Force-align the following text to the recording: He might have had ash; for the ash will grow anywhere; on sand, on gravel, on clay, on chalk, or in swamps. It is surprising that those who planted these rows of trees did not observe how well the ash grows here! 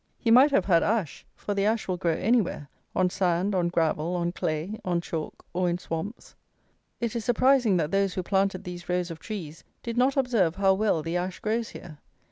He 0.17 0.31
might 0.31 0.49
have 0.49 0.65
had 0.65 0.81
ash; 0.81 1.27
for 1.35 1.53
the 1.53 1.63
ash 1.65 1.87
will 1.87 1.95
grow 1.95 2.15
anywhere; 2.15 2.69
on 2.95 3.11
sand, 3.11 3.53
on 3.53 3.67
gravel, 3.67 4.15
on 4.15 4.31
clay, 4.31 4.79
on 4.83 4.99
chalk, 4.99 5.45
or 5.53 5.69
in 5.69 5.77
swamps. 5.77 6.33
It 6.99 7.15
is 7.15 7.23
surprising 7.23 7.77
that 7.77 7.91
those 7.91 8.15
who 8.15 8.23
planted 8.23 8.63
these 8.63 8.89
rows 8.89 9.11
of 9.11 9.19
trees 9.19 9.63
did 9.83 9.97
not 9.97 10.17
observe 10.17 10.55
how 10.55 10.73
well 10.73 11.03
the 11.03 11.17
ash 11.17 11.39
grows 11.39 11.69
here! 11.69 11.99